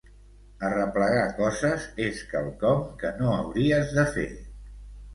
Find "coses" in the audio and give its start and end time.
1.41-1.87